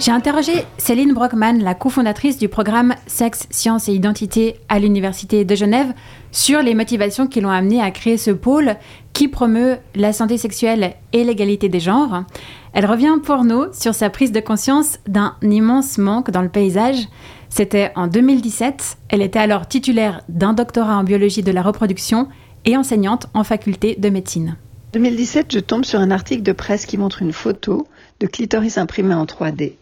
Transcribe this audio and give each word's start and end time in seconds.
J'ai 0.00 0.10
interrogé 0.10 0.52
Céline 0.76 1.14
Brockman, 1.14 1.58
la 1.60 1.74
cofondatrice 1.74 2.36
du 2.36 2.48
programme 2.48 2.94
Sexe, 3.06 3.46
Sciences 3.50 3.88
et 3.88 3.92
Identité 3.92 4.56
à 4.68 4.80
l'Université 4.80 5.44
de 5.44 5.54
Genève, 5.54 5.94
sur 6.32 6.62
les 6.62 6.74
motivations 6.74 7.28
qui 7.28 7.40
l'ont 7.40 7.50
amenée 7.50 7.80
à 7.80 7.92
créer 7.92 8.16
ce 8.16 8.32
pôle 8.32 8.76
qui 9.12 9.28
promeut 9.28 9.78
la 9.94 10.12
santé 10.12 10.36
sexuelle 10.36 10.94
et 11.12 11.22
l'égalité 11.22 11.68
des 11.68 11.78
genres. 11.78 12.24
Elle 12.72 12.86
revient 12.86 13.18
pour 13.22 13.44
nous 13.44 13.66
sur 13.72 13.94
sa 13.94 14.10
prise 14.10 14.32
de 14.32 14.40
conscience 14.40 14.98
d'un 15.06 15.36
immense 15.42 15.96
manque 15.96 16.32
dans 16.32 16.42
le 16.42 16.48
paysage. 16.48 17.08
C'était 17.48 17.92
en 17.94 18.08
2017. 18.08 18.98
Elle 19.10 19.22
était 19.22 19.38
alors 19.38 19.68
titulaire 19.68 20.22
d'un 20.28 20.54
doctorat 20.54 20.96
en 20.96 21.04
biologie 21.04 21.44
de 21.44 21.52
la 21.52 21.62
reproduction 21.62 22.28
et 22.64 22.76
enseignante 22.76 23.28
en 23.32 23.44
faculté 23.44 23.94
de 23.96 24.08
médecine. 24.08 24.56
2017, 24.92 25.52
je 25.52 25.60
tombe 25.60 25.84
sur 25.84 26.00
un 26.00 26.10
article 26.10 26.42
de 26.42 26.52
presse 26.52 26.84
qui 26.84 26.98
montre 26.98 27.22
une 27.22 27.32
photo 27.32 27.86
de 28.20 28.26
clitoris 28.26 28.76
imprimé 28.76 29.14
en 29.14 29.24
3D 29.24 29.74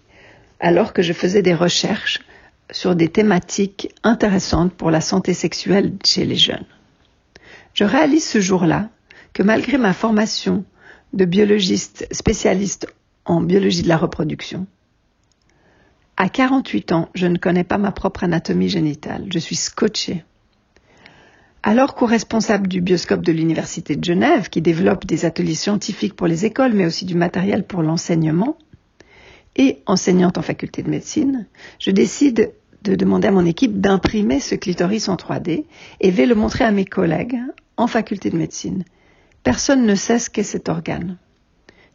alors 0.63 0.93
que 0.93 1.03
je 1.03 1.13
faisais 1.13 1.43
des 1.43 1.55
recherches 1.55 2.21
sur 2.71 2.95
des 2.95 3.09
thématiques 3.09 3.93
intéressantes 4.03 4.73
pour 4.73 4.91
la 4.91 5.03
santé 5.03 5.35
sexuelle 5.35 5.93
chez 6.05 6.25
les 6.25 6.37
jeunes. 6.37 6.65
Je 7.75 7.85
réalise 7.85 8.25
ce 8.25 8.41
jour-là 8.41 8.89
que 9.35 9.43
malgré 9.43 9.77
ma 9.77 9.93
formation 9.93 10.65
de 11.13 11.25
biologiste 11.25 12.07
spécialiste 12.13 12.87
en 13.25 13.41
biologie 13.41 13.83
de 13.83 13.89
la 13.89 13.97
reproduction, 13.97 14.67
à 16.17 16.29
48 16.29 16.93
ans, 16.93 17.09
je 17.15 17.27
ne 17.27 17.39
connais 17.39 17.65
pas 17.65 17.79
ma 17.79 17.91
propre 17.91 18.25
anatomie 18.25 18.69
génitale. 18.69 19.27
Je 19.33 19.39
suis 19.39 19.57
scotché. 19.57 20.25
Alors 21.65 21.95
co-responsable 21.95 22.69
du 22.69 22.81
bioscope 22.81 23.23
de 23.23 23.33
l'Université 23.33 23.97
de 23.97 24.05
Genève, 24.05 24.49
qui 24.49 24.63
développe 24.63 25.07
des 25.07 25.25
ateliers 25.25 25.55
scientifiques 25.55 26.15
pour 26.15 26.27
les 26.27 26.45
écoles, 26.45 26.75
mais 26.75 26.87
aussi 26.87 27.05
du 27.05 27.15
matériel 27.15 27.65
pour 27.65 27.83
l'enseignement, 27.83 28.57
et 29.57 29.83
enseignante 29.87 30.39
en 30.39 30.43
faculté 30.43 30.83
de 30.83 30.91
médecine, 30.91 31.47
je 31.79 31.91
décide 31.91 32.53
de 32.83 32.95
demander 32.95 33.29
à 33.29 33.33
mon 33.33 33.47
équipe 33.47 33.81
d'imprimer 33.81 34.41
ce 34.41 34.55
clitoris 34.55 35.09
en 35.09 35.17
3D 35.17 35.65
et 36.01 36.11
vais 36.11 36.27
le 36.27 36.35
montrer 36.35 36.65
à 36.65 36.73
mes 36.73 36.85
collègues 36.85 37.39
en 37.77 37.87
faculté 37.87 38.31
de 38.31 38.37
médecine. 38.37 38.85
Personne 39.43 39.87
ne 39.87 39.95
sait 39.95 40.19
ce 40.19 40.31
qu'est 40.31 40.43
cet 40.43 40.69
organe. 40.69 41.19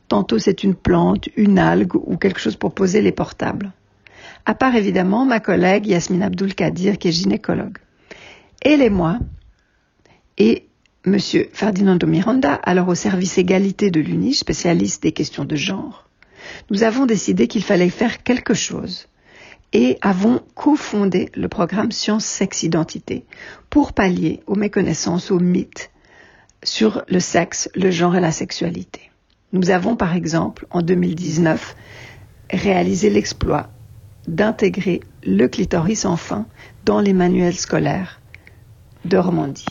Tantôt 0.08 0.40
c'est 0.40 0.64
une 0.64 0.76
plante, 0.76 1.28
une 1.36 1.59
algue 1.59 1.95
ou 1.95 2.17
quelque 2.17 2.40
chose 2.40 2.56
pour 2.56 2.73
poser 2.73 3.02
les 3.02 3.12
portables. 3.12 3.73
À 4.45 4.56
part 4.56 4.76
évidemment 4.76 5.26
ma 5.26 5.39
collègue 5.39 5.88
Yasmine 5.88 6.23
Abdul 6.23 6.56
Kadir 6.56 6.98
qui 6.98 7.10
est 7.10 7.12
gynécologue. 7.12 7.78
Elle 8.62 8.82
et 8.82 8.89
moi, 8.89 9.20
et 10.38 10.67
Monsieur 11.06 11.50
Ferdinando 11.54 12.06
Miranda, 12.06 12.54
alors 12.54 12.89
au 12.89 12.95
service 12.95 13.38
égalité 13.38 13.92
de 13.92 14.02
l'UNI, 14.02 14.34
spécialiste 14.34 15.04
des 15.04 15.14
questions 15.14 15.45
de 15.45 15.56
genre, 15.56 16.07
nous 16.70 16.84
avons 16.84 17.06
décidé 17.06 17.48
qu'il 17.48 17.64
fallait 17.64 17.90
faire 17.90 18.23
quelque 18.23 18.53
chose 18.53 19.08
et 19.73 19.98
avons 20.02 20.42
cofondé 20.56 21.30
le 21.36 21.48
programme 21.48 21.92
Sciences, 21.92 22.26
Sexe, 22.26 22.64
Identité 22.64 23.26
pour 23.70 23.94
pallier 23.94 24.42
aux 24.48 24.56
méconnaissances, 24.56 25.31
aux 25.31 25.39
mythes 25.39 25.92
sur 26.64 27.04
le 27.08 27.20
sexe, 27.20 27.70
le 27.76 27.92
genre 27.92 28.16
et 28.16 28.22
la 28.22 28.31
sexualité. 28.31 29.12
Nous 29.54 29.70
avons 29.70 29.95
par 29.95 30.16
exemple 30.16 30.66
en 30.72 30.81
2019 30.81 31.76
réalisé 32.52 33.09
l'exploit 33.09 33.70
d'intégrer 34.28 35.02
le 35.23 35.48
clitoris 35.48 36.06
enfin 36.06 36.45
dans 36.86 37.00
les 37.00 37.14
manuels 37.14 37.56
scolaires 37.56 38.20
de 39.06 39.17
Romandie. 39.17 39.66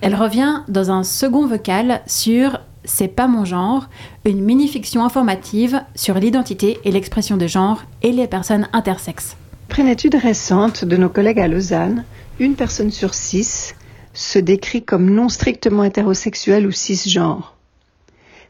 Elle 0.00 0.14
revient 0.14 0.62
dans 0.68 0.90
un 0.90 1.04
second 1.04 1.46
vocal 1.46 2.02
sur 2.06 2.60
c'est 2.84 3.08
pas 3.08 3.26
mon 3.26 3.44
genre, 3.44 3.88
une 4.24 4.42
mini-fiction 4.42 5.04
informative 5.04 5.82
sur 5.94 6.14
l'identité 6.14 6.78
et 6.84 6.90
l'expression 6.90 7.36
de 7.36 7.46
genre 7.46 7.82
et 8.02 8.12
les 8.12 8.26
personnes 8.26 8.68
intersexes. 8.72 9.36
Après 9.68 9.82
une 9.82 9.88
étude 9.88 10.14
récente 10.14 10.84
de 10.84 10.96
nos 10.96 11.08
collègues 11.08 11.40
à 11.40 11.48
Lausanne, 11.48 12.04
une 12.38 12.54
personne 12.54 12.90
sur 12.90 13.14
six 13.14 13.74
se 14.12 14.38
décrit 14.38 14.84
comme 14.84 15.10
non 15.10 15.28
strictement 15.28 15.84
hétérosexuelle 15.84 16.66
ou 16.66 16.72
cisgenre. 16.72 17.56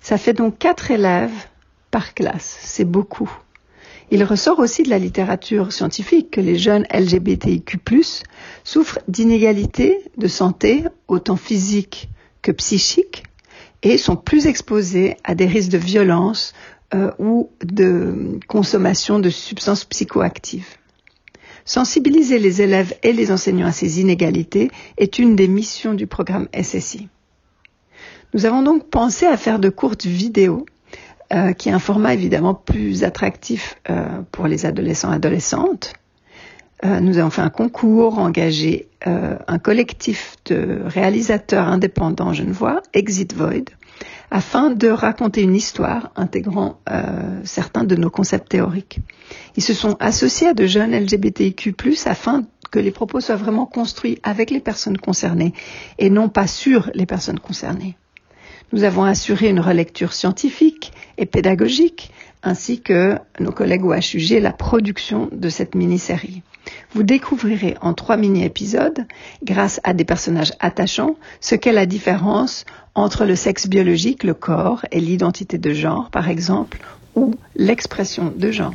Ça 0.00 0.18
fait 0.18 0.34
donc 0.34 0.58
quatre 0.58 0.90
élèves 0.90 1.48
par 1.90 2.14
classe, 2.14 2.58
c'est 2.60 2.84
beaucoup. 2.84 3.30
Il 4.10 4.22
ressort 4.22 4.58
aussi 4.58 4.82
de 4.82 4.90
la 4.90 4.98
littérature 4.98 5.72
scientifique 5.72 6.30
que 6.30 6.40
les 6.40 6.58
jeunes 6.58 6.86
LGBTIQ+, 6.92 7.78
souffrent 8.62 8.98
d'inégalités 9.08 9.98
de 10.18 10.28
santé, 10.28 10.84
autant 11.08 11.36
physiques 11.36 12.10
que 12.42 12.52
psychiques, 12.52 13.22
et 13.84 13.98
sont 13.98 14.16
plus 14.16 14.46
exposés 14.46 15.16
à 15.22 15.34
des 15.34 15.46
risques 15.46 15.70
de 15.70 15.78
violence 15.78 16.54
euh, 16.94 17.12
ou 17.18 17.50
de 17.62 18.40
consommation 18.48 19.20
de 19.20 19.30
substances 19.30 19.84
psychoactives. 19.84 20.76
Sensibiliser 21.66 22.38
les 22.38 22.60
élèves 22.60 22.94
et 23.02 23.12
les 23.12 23.30
enseignants 23.30 23.68
à 23.68 23.72
ces 23.72 24.00
inégalités 24.00 24.70
est 24.96 25.18
une 25.18 25.36
des 25.36 25.48
missions 25.48 25.94
du 25.94 26.06
programme 26.06 26.48
SSI. 26.60 27.08
Nous 28.34 28.46
avons 28.46 28.62
donc 28.62 28.90
pensé 28.90 29.26
à 29.26 29.36
faire 29.36 29.58
de 29.58 29.68
courtes 29.68 30.06
vidéos, 30.06 30.66
euh, 31.32 31.52
qui 31.52 31.68
est 31.68 31.72
un 31.72 31.78
format 31.78 32.12
évidemment 32.12 32.54
plus 32.54 33.04
attractif 33.04 33.76
euh, 33.88 34.22
pour 34.32 34.46
les 34.46 34.66
adolescents 34.66 35.12
et 35.12 35.16
adolescentes. 35.16 35.94
Nous 36.82 37.18
avons 37.18 37.30
fait 37.30 37.40
un 37.40 37.50
concours, 37.50 38.18
engagé 38.18 38.88
un 39.06 39.58
collectif 39.58 40.36
de 40.46 40.80
réalisateurs 40.84 41.68
indépendants 41.68 42.32
genevois, 42.32 42.82
Exit 42.92 43.34
Void, 43.34 43.70
afin 44.30 44.70
de 44.70 44.88
raconter 44.88 45.42
une 45.42 45.54
histoire 45.54 46.10
intégrant 46.16 46.80
euh, 46.90 47.40
certains 47.44 47.84
de 47.84 47.94
nos 47.94 48.10
concepts 48.10 48.48
théoriques. 48.48 48.98
Ils 49.56 49.62
se 49.62 49.74
sont 49.74 49.96
associés 50.00 50.48
à 50.48 50.54
de 50.54 50.66
jeunes 50.66 50.92
LGBTIQ+, 50.92 51.74
afin 52.06 52.44
que 52.72 52.80
les 52.80 52.90
propos 52.90 53.20
soient 53.20 53.36
vraiment 53.36 53.66
construits 53.66 54.18
avec 54.24 54.50
les 54.50 54.58
personnes 54.58 54.98
concernées 54.98 55.54
et 55.98 56.10
non 56.10 56.28
pas 56.28 56.48
sur 56.48 56.90
les 56.94 57.06
personnes 57.06 57.38
concernées. 57.38 57.96
Nous 58.72 58.82
avons 58.82 59.04
assuré 59.04 59.48
une 59.48 59.60
relecture 59.60 60.12
scientifique 60.12 60.92
et 61.16 61.26
pédagogique, 61.26 62.10
ainsi 62.42 62.80
que 62.80 63.16
nos 63.38 63.52
collègues 63.52 63.84
au 63.84 63.94
HUG 63.94 64.40
la 64.40 64.52
production 64.52 65.28
de 65.30 65.48
cette 65.48 65.76
mini-série. 65.76 66.42
Vous 66.94 67.02
découvrirez 67.02 67.76
en 67.80 67.92
trois 67.94 68.16
mini-épisodes, 68.16 69.06
grâce 69.42 69.80
à 69.84 69.94
des 69.94 70.04
personnages 70.04 70.52
attachants, 70.60 71.16
ce 71.40 71.54
qu'est 71.54 71.72
la 71.72 71.86
différence 71.86 72.64
entre 72.94 73.24
le 73.24 73.36
sexe 73.36 73.66
biologique, 73.66 74.22
le 74.22 74.34
corps 74.34 74.86
et 74.92 75.00
l'identité 75.00 75.58
de 75.58 75.72
genre, 75.72 76.10
par 76.10 76.28
exemple, 76.28 76.78
ou 77.16 77.34
l'expression 77.56 78.32
de 78.36 78.50
genre. 78.50 78.74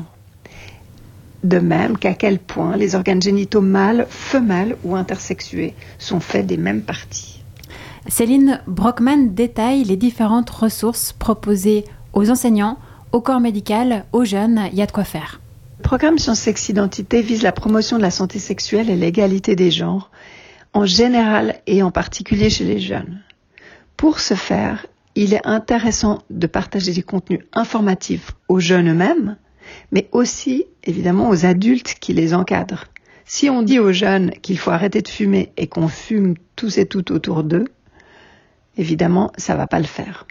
De 1.44 1.60
même 1.60 1.98
qu'à 1.98 2.14
quel 2.14 2.38
point 2.38 2.76
les 2.76 2.96
organes 2.96 3.22
génitaux 3.22 3.62
mâles, 3.62 4.06
femelles 4.10 4.76
ou 4.84 4.96
intersexués 4.96 5.74
sont 5.98 6.20
faits 6.20 6.46
des 6.46 6.58
mêmes 6.58 6.82
parties. 6.82 7.42
Céline 8.08 8.62
Brockman 8.68 9.34
détaille 9.34 9.84
les 9.84 9.96
différentes 9.96 10.50
ressources 10.50 11.14
proposées 11.14 11.86
aux 12.14 12.30
enseignants, 12.30 12.78
au 13.12 13.22
corps 13.22 13.40
médical, 13.40 14.06
aux 14.12 14.26
jeunes, 14.26 14.62
il 14.72 14.78
y 14.78 14.82
a 14.82 14.86
de 14.86 14.92
quoi 14.92 15.04
faire. 15.04 15.40
Le 15.90 15.98
programme 15.98 16.20
Sciences 16.20 16.70
Identité 16.70 17.24
vise 17.24 17.42
la 17.42 17.52
promotion 17.52 17.98
de 17.98 18.04
la 18.04 18.12
santé 18.12 18.38
sexuelle 18.38 18.92
et 18.92 18.96
l'égalité 18.96 19.56
des 19.56 19.72
genres, 19.72 20.12
en 20.72 20.86
général 20.86 21.62
et 21.66 21.82
en 21.82 21.90
particulier 21.90 22.52
chez 22.52 22.64
les 22.64 22.80
jeunes. 22.80 23.24
Pour 23.98 24.20
ce 24.20 24.36
faire, 24.36 24.86
il 25.16 25.34
est 25.34 25.44
intéressant 25.48 26.22
de 26.30 26.46
partager 26.46 26.94
des 26.94 27.02
contenus 27.02 27.40
informatifs 27.54 28.34
aux 28.50 28.60
jeunes 28.60 28.90
eux-mêmes, 28.90 29.38
mais 29.92 30.08
aussi 30.12 30.66
évidemment 30.84 31.28
aux 31.28 31.48
adultes 31.48 31.96
qui 32.00 32.14
les 32.14 32.36
encadrent. 32.36 32.86
Si 33.26 33.50
on 33.50 33.64
dit 33.64 33.80
aux 33.80 33.92
jeunes 33.92 34.30
qu'il 34.44 34.60
faut 34.60 34.70
arrêter 34.70 35.02
de 35.02 35.08
fumer 35.08 35.54
et 35.58 35.66
qu'on 35.66 35.88
fume 35.88 36.36
tous 36.56 36.78
et 36.78 36.86
toutes 36.86 37.10
autour 37.10 37.44
d'eux, 37.44 37.66
évidemment, 38.78 39.32
ça 39.38 39.56
va 39.56 39.66
pas 39.66 39.80
le 39.80 39.86
faire. 39.86 40.28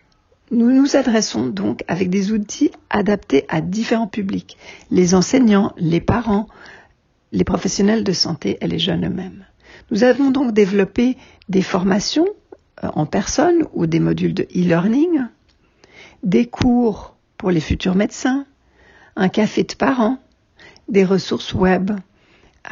Nous 0.51 0.71
nous 0.71 0.97
adressons 0.97 1.47
donc 1.47 1.85
avec 1.89 2.09
des 2.09 2.33
outils 2.33 2.71
adaptés 2.89 3.45
à 3.49 3.61
différents 3.61 4.07
publics, 4.07 4.57
les 4.91 5.15
enseignants, 5.15 5.73
les 5.77 6.01
parents, 6.01 6.49
les 7.33 7.45
professionnels 7.45 8.03
de 8.03 8.13
santé 8.13 8.57
et 8.63 8.67
les 8.67 8.79
jeunes 8.79 9.07
eux-mêmes. 9.07 9.45
Nous 9.91 10.05
avons 10.05 10.31
donc 10.31 10.53
développé 10.55 11.19
des 11.51 11.61
formations 11.61 12.27
euh, 12.83 12.89
en 12.95 13.05
personne 13.05 13.65
ou 13.75 13.87
des 13.87 14.01
modules 14.01 14.33
de 14.33 14.45
e-learning, 14.45 15.27
des 16.23 16.47
cours 16.47 17.17
pour 17.37 17.51
les 17.51 17.61
futurs 17.61 17.95
médecins, 17.95 18.47
un 19.17 19.29
café 19.29 19.65
de 19.65 19.75
parents, 19.75 20.19
des 20.89 21.05
ressources 21.05 21.53
web, 21.53 21.91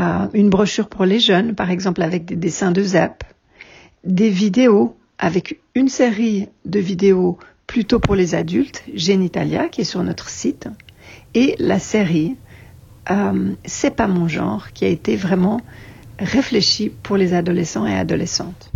euh, 0.00 0.29
une 0.32 0.49
brochure 0.49 0.88
pour 0.88 1.05
les 1.05 1.20
jeunes, 1.20 1.55
par 1.55 1.70
exemple 1.70 2.02
avec 2.02 2.25
des 2.25 2.37
dessins 2.37 2.72
de 2.72 2.82
ZAP, 2.82 3.25
des 4.05 4.31
vidéos 4.31 4.96
avec 5.19 5.61
une 5.75 5.88
série 5.88 6.49
de 6.64 6.79
vidéos 6.79 7.38
plutôt 7.67 7.99
pour 7.99 8.15
les 8.15 8.35
adultes, 8.35 8.83
Genitalia, 8.95 9.69
qui 9.69 9.83
est 9.83 9.85
sur 9.85 10.03
notre 10.03 10.29
site, 10.29 10.69
et 11.35 11.55
la 11.59 11.79
série 11.79 12.37
euh, 13.11 13.53
C'est 13.65 13.95
pas 13.95 14.07
mon 14.07 14.29
genre, 14.29 14.73
qui 14.73 14.85
a 14.85 14.89
été 14.89 15.17
vraiment 15.17 15.61
réfléchie 16.19 16.91
pour 17.03 17.17
les 17.17 17.35
adolescents 17.35 17.87
et 17.87 17.95
adolescentes. 17.95 18.71